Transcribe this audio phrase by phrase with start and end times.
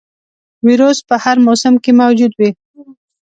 [0.67, 2.49] ویروس په هر موسم کې موجود وي.